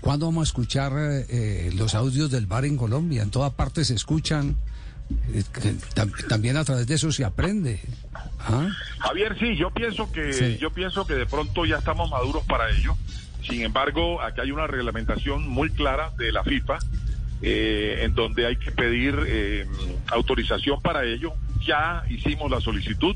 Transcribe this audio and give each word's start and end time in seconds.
¿Cuándo 0.00 0.26
vamos 0.26 0.48
a 0.48 0.50
escuchar 0.50 0.92
eh, 0.96 1.70
los 1.74 1.94
audios 1.94 2.30
del 2.30 2.46
bar 2.46 2.64
en 2.64 2.76
Colombia? 2.76 3.22
En 3.22 3.30
toda 3.30 3.50
parte 3.50 3.84
se 3.84 3.94
escuchan. 3.94 4.56
eh, 5.32 5.44
tam- 5.94 6.26
también 6.28 6.56
a 6.56 6.64
través 6.64 6.86
de 6.88 6.94
eso 6.96 7.12
se 7.12 7.24
aprende. 7.24 7.80
¿Ah? 8.40 8.66
Javier, 8.98 9.36
sí, 9.38 9.54
yo 9.56 9.70
pienso 9.70 10.10
que 10.10 10.32
Sí. 10.32 10.58
yo 10.60 10.70
pienso 10.70 11.06
que 11.06 11.14
de 11.14 11.26
pronto 11.26 11.64
ya 11.64 11.78
estamos 11.78 12.10
maduros 12.10 12.44
para 12.44 12.70
ello. 12.70 12.96
Sin 13.48 13.62
embargo, 13.62 14.20
aquí 14.20 14.40
hay 14.40 14.50
una 14.50 14.66
reglamentación 14.66 15.48
muy 15.48 15.70
clara 15.70 16.10
de 16.18 16.32
la 16.32 16.42
FIFA 16.42 16.78
eh, 17.42 18.00
en 18.02 18.14
donde 18.14 18.46
hay 18.46 18.56
que 18.56 18.72
pedir 18.72 19.16
eh, 19.28 19.66
autorización 20.08 20.80
para 20.82 21.04
ello. 21.04 21.34
Ya 21.64 22.02
hicimos 22.10 22.50
la 22.50 22.60
solicitud. 22.60 23.14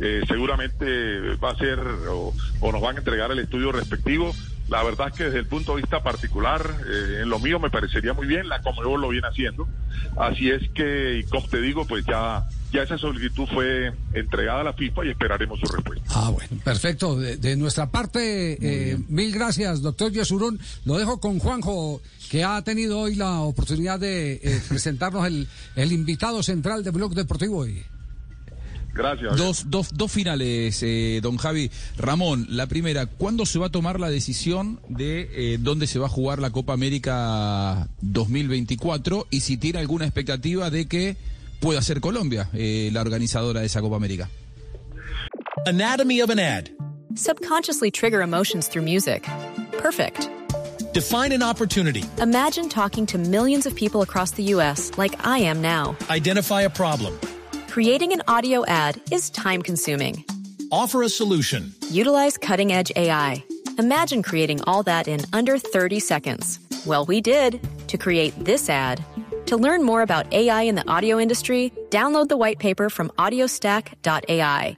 eh, 0.00 0.22
seguramente 0.28 1.34
va 1.42 1.50
a 1.50 1.56
ser 1.56 1.78
o, 2.08 2.32
o 2.60 2.72
nos 2.72 2.80
van 2.80 2.94
a 2.96 2.98
entregar 3.00 3.30
el 3.32 3.40
estudio 3.40 3.72
respectivo. 3.72 4.32
La 4.68 4.82
verdad 4.82 5.08
es 5.08 5.14
que 5.14 5.24
desde 5.24 5.38
el 5.38 5.46
punto 5.46 5.74
de 5.74 5.82
vista 5.82 6.02
particular, 6.02 6.62
eh, 6.86 7.20
en 7.22 7.30
lo 7.30 7.38
mío 7.38 7.58
me 7.58 7.70
parecería 7.70 8.12
muy 8.12 8.26
bien, 8.26 8.48
la 8.48 8.60
Comebol 8.60 9.00
lo 9.00 9.08
viene 9.08 9.26
haciendo. 9.26 9.66
Así 10.18 10.50
es 10.50 10.68
que, 10.74 11.18
y 11.20 11.22
como 11.24 11.46
te 11.48 11.60
digo, 11.60 11.86
pues 11.86 12.04
ya, 12.06 12.46
ya 12.72 12.82
esa 12.82 12.98
solicitud 12.98 13.46
fue 13.52 13.92
entregada 14.12 14.60
a 14.60 14.64
la 14.64 14.72
FIFA 14.74 15.06
y 15.06 15.10
esperaremos 15.10 15.58
su 15.58 15.66
respuesta. 15.66 16.04
Ah, 16.14 16.30
bueno, 16.30 16.50
perfecto. 16.62 17.16
De, 17.16 17.36
de 17.38 17.56
nuestra 17.56 17.90
parte, 17.90 18.58
eh, 18.60 18.98
mil 19.08 19.32
gracias, 19.32 19.80
doctor 19.80 20.12
Yesurún. 20.12 20.60
Lo 20.84 20.98
dejo 20.98 21.18
con 21.18 21.38
Juanjo, 21.38 22.02
que 22.30 22.44
ha 22.44 22.60
tenido 22.62 22.98
hoy 23.00 23.14
la 23.14 23.40
oportunidad 23.40 23.98
de 23.98 24.34
eh, 24.34 24.60
presentarnos 24.68 25.26
el, 25.26 25.48
el 25.76 25.92
invitado 25.92 26.42
central 26.42 26.84
de 26.84 26.90
Blog 26.90 27.14
Deportivo. 27.14 27.58
hoy. 27.60 27.82
Gracias. 28.94 29.36
Dos, 29.36 29.70
dos, 29.70 29.90
dos 29.94 30.10
finales, 30.10 30.82
eh, 30.82 31.20
don 31.22 31.36
Javi. 31.36 31.70
Ramón, 31.96 32.46
la 32.50 32.66
primera, 32.66 33.06
¿cuándo 33.06 33.46
se 33.46 33.58
va 33.58 33.66
a 33.66 33.70
tomar 33.70 34.00
la 34.00 34.10
decisión 34.10 34.80
de 34.88 35.30
eh, 35.32 35.58
dónde 35.60 35.86
se 35.86 35.98
va 35.98 36.06
a 36.06 36.08
jugar 36.08 36.40
la 36.40 36.50
Copa 36.50 36.72
América 36.72 37.88
2024 38.00 39.28
y 39.30 39.40
si 39.40 39.56
tiene 39.56 39.78
alguna 39.78 40.04
expectativa 40.04 40.70
de 40.70 40.86
que 40.86 41.16
pueda 41.60 41.80
ser 41.82 42.00
Colombia 42.00 42.48
eh, 42.54 42.90
la 42.92 43.00
organizadora 43.00 43.60
de 43.60 43.66
esa 43.66 43.80
Copa 43.80 43.96
América? 43.96 44.28
Anatomy 45.66 46.20
of 46.20 46.30
an 46.30 46.40
ad. 46.40 46.70
Subconsciously 47.14 47.90
trigger 47.90 48.22
emotions 48.22 48.68
through 48.68 48.84
music. 48.84 49.28
Perfect. 49.80 50.28
Define 50.92 51.32
an 51.32 51.42
opportunity. 51.42 52.04
Imagine 52.20 52.68
talking 52.68 53.06
to 53.06 53.18
millions 53.18 53.66
of 53.66 53.74
people 53.74 54.02
across 54.02 54.32
the 54.32 54.42
U.S. 54.54 54.90
like 54.96 55.14
I 55.24 55.38
am 55.38 55.60
now. 55.60 55.96
Identify 56.10 56.62
a 56.62 56.70
problem. 56.70 57.18
Creating 57.68 58.14
an 58.14 58.22
audio 58.26 58.64
ad 58.64 58.98
is 59.12 59.28
time 59.28 59.60
consuming. 59.60 60.24
Offer 60.72 61.02
a 61.02 61.08
solution. 61.08 61.74
Utilize 61.90 62.38
cutting 62.38 62.72
edge 62.72 62.90
AI. 62.96 63.44
Imagine 63.78 64.22
creating 64.22 64.60
all 64.66 64.82
that 64.84 65.06
in 65.06 65.20
under 65.34 65.58
30 65.58 66.00
seconds. 66.00 66.60
Well, 66.86 67.04
we 67.04 67.20
did 67.20 67.60
to 67.88 67.98
create 67.98 68.32
this 68.42 68.70
ad. 68.70 69.04
To 69.46 69.56
learn 69.58 69.84
more 69.84 70.00
about 70.00 70.32
AI 70.32 70.62
in 70.62 70.76
the 70.76 70.88
audio 70.90 71.18
industry, 71.18 71.70
download 71.90 72.28
the 72.28 72.38
white 72.38 72.58
paper 72.58 72.88
from 72.88 73.10
audiostack.ai. 73.18 74.76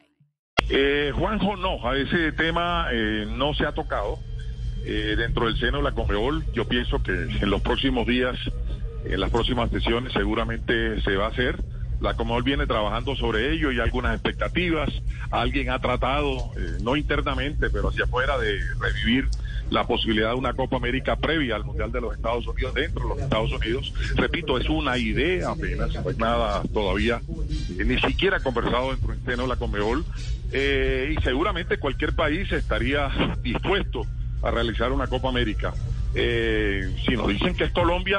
Eh, 0.68 1.12
Juanjo, 1.12 1.56
no, 1.60 1.78
a 1.84 1.96
ese 1.96 2.32
tema 2.36 2.88
eh, 2.92 3.24
no 3.24 3.54
se 3.54 3.64
ha 3.66 3.72
tocado 3.72 4.18
eh, 4.84 5.14
dentro 5.16 5.46
del 5.46 5.56
seno 5.58 5.78
de 5.78 5.84
la 5.84 5.92
Conmebol. 5.92 6.44
Yo 6.52 6.64
pienso 6.64 7.00
que 7.02 7.12
en 7.12 7.50
los 7.50 7.62
próximos 7.62 8.04
días, 8.06 8.36
en 9.04 9.20
las 9.20 9.30
próximas 9.30 9.70
sesiones, 9.70 10.12
seguramente 10.12 11.00
se 11.02 11.16
va 11.16 11.26
a 11.26 11.28
hacer. 11.28 11.56
La 12.00 12.14
Conmebol 12.14 12.42
viene 12.42 12.66
trabajando 12.66 13.14
sobre 13.14 13.52
ello 13.52 13.70
y 13.72 13.80
algunas 13.80 14.14
expectativas. 14.14 14.88
Alguien 15.30 15.70
ha 15.70 15.78
tratado, 15.80 16.50
eh, 16.56 16.78
no 16.82 16.96
internamente, 16.96 17.68
pero 17.70 17.88
hacia 17.88 18.04
afuera, 18.04 18.38
de 18.38 18.58
revivir 18.78 19.28
la 19.70 19.86
posibilidad 19.86 20.30
de 20.30 20.34
una 20.34 20.54
Copa 20.54 20.76
América 20.76 21.16
previa 21.16 21.56
al 21.56 21.64
Mundial 21.64 21.92
de 21.92 22.00
los 22.00 22.14
Estados 22.14 22.46
Unidos 22.46 22.74
dentro 22.74 23.02
de 23.02 23.08
los 23.10 23.18
Estados 23.20 23.52
Unidos. 23.52 23.92
Repito, 24.16 24.58
es 24.58 24.68
una 24.68 24.98
idea 24.98 25.50
apenas, 25.50 25.94
no 25.94 26.08
hay 26.08 26.16
nada 26.16 26.62
todavía, 26.72 27.20
eh, 27.78 27.84
ni 27.84 28.00
siquiera 28.00 28.40
conversado 28.40 28.90
dentro 28.90 29.10
del 29.10 29.24
seno 29.24 29.42
de 29.42 29.48
la 29.48 29.56
Conmebol. 29.56 30.04
Eh, 30.52 31.14
y 31.16 31.22
seguramente 31.22 31.78
cualquier 31.78 32.14
país 32.14 32.50
estaría 32.50 33.08
dispuesto 33.42 34.04
a 34.42 34.50
realizar 34.50 34.90
una 34.90 35.06
Copa 35.06 35.28
América. 35.28 35.72
Eh, 36.14 36.92
si 37.06 37.14
nos 37.14 37.28
dicen 37.28 37.54
que 37.54 37.64
es 37.64 37.70
Colombia, 37.70 38.18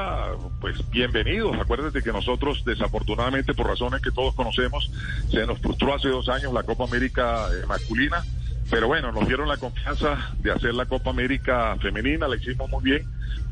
pues 0.60 0.78
bienvenidos. 0.90 1.56
Acuérdense 1.58 2.02
que 2.02 2.12
nosotros, 2.12 2.64
desafortunadamente, 2.64 3.52
por 3.52 3.66
razones 3.66 4.00
que 4.00 4.10
todos 4.10 4.34
conocemos, 4.34 4.90
se 5.30 5.46
nos 5.46 5.58
frustró 5.58 5.94
hace 5.94 6.08
dos 6.08 6.28
años 6.28 6.52
la 6.52 6.62
Copa 6.62 6.84
América 6.84 7.48
eh, 7.52 7.66
masculina. 7.66 8.24
Pero 8.70 8.86
bueno, 8.86 9.12
nos 9.12 9.26
dieron 9.26 9.48
la 9.48 9.58
confianza 9.58 10.32
de 10.40 10.50
hacer 10.50 10.72
la 10.74 10.86
Copa 10.86 11.10
América 11.10 11.76
femenina, 11.80 12.26
la 12.26 12.36
hicimos 12.36 12.70
muy 12.70 12.82
bien. 12.82 13.02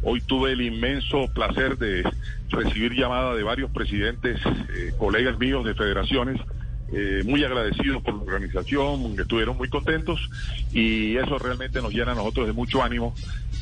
Hoy 0.03 0.23
tuve 0.23 0.53
el 0.53 0.62
inmenso 0.62 1.28
placer 1.34 1.77
de 1.77 2.03
recibir 2.49 2.95
llamada 2.95 3.34
de 3.34 3.43
varios 3.43 3.71
presidentes, 3.71 4.41
eh, 4.47 4.95
colegas 4.97 5.39
míos 5.39 5.67
de 5.67 5.75
federaciones, 5.75 6.41
eh, 6.93 7.22
muy 7.25 7.45
agradecidos 7.45 8.03
por 8.03 8.15
la 8.15 8.22
organización, 8.22 9.15
estuvieron 9.17 9.57
muy 9.57 9.69
contentos 9.69 10.28
y 10.72 11.17
eso 11.17 11.39
realmente 11.39 11.81
nos 11.81 11.93
llena 11.93 12.12
a 12.12 12.15
nosotros 12.17 12.49
de 12.49 12.53
mucho 12.53 12.83
ánimo, 12.83 13.15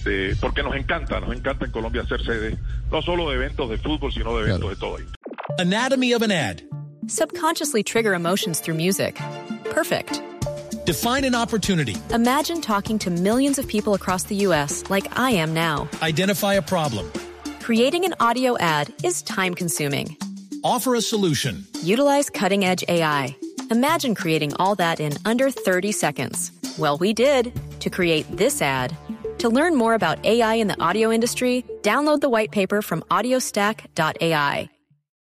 de- 0.05 0.35
porque 0.41 0.63
nos 0.63 0.75
encanta, 0.77 1.21
nos 1.21 1.35
encanta 1.37 1.65
en 1.67 1.71
Colombia 1.73 2.05
ser 2.07 2.21
sede, 2.25 2.59
no 2.91 3.01
solo 3.03 3.29
de 3.31 3.37
eventos 3.37 3.69
de 3.71 3.79
fútbol, 3.79 4.13
sino 4.13 4.37
de 4.37 4.45
eventos 4.49 4.77
Claro. 4.79 4.97
de 4.97 5.05
todo. 5.05 5.59
Anatomy 5.59 6.13
of 6.15 6.23
an 6.23 6.31
ad. 6.31 6.63
Subconsciously 7.07 7.83
trigger 7.83 8.15
emotions 8.15 8.61
through 8.61 8.77
music. 8.77 9.19
Perfect. 9.71 10.21
Define 10.85 11.25
an 11.25 11.35
opportunity. 11.35 11.97
Imagine 12.13 12.61
talking 12.61 12.99
to 12.99 13.11
millions 13.11 13.59
of 13.59 13.67
people 13.67 13.95
across 13.95 14.25
the 14.25 14.37
U.S. 14.47 14.85
like 14.91 15.07
I 15.19 15.31
am 15.33 15.53
now. 15.53 15.89
Identify 16.03 16.55
a 16.55 16.63
problem. 16.63 17.11
Creating 17.61 18.05
an 18.05 18.15
audio 18.21 18.57
ad 18.59 18.93
is 19.05 19.23
time 19.23 19.55
consuming. 19.55 20.17
Offer 20.65 20.95
a 20.97 21.01
solution. 21.03 21.67
Utilize 21.83 22.31
cutting 22.31 22.65
edge 22.65 22.85
AI. 22.89 23.37
Imagine 23.71 24.15
creating 24.15 24.55
all 24.57 24.75
that 24.77 24.99
in 24.99 25.13
under 25.27 25.51
30 25.51 25.93
seconds. 25.93 26.53
Well, 26.79 26.97
we 26.97 27.13
did 27.13 27.53
to 27.81 27.91
create 27.91 28.25
this 28.35 28.63
ad. 28.63 28.97
To 29.39 29.49
learn 29.49 29.77
more 29.77 29.95
about 29.95 30.25
AI 30.25 30.55
in 30.55 30.67
the 30.67 30.81
audio 30.81 31.13
industry, 31.13 31.65
download 31.83 32.21
the 32.21 32.29
white 32.29 32.51
paper 32.51 32.83
from 32.83 33.03
audiostack.ai. 33.03 34.69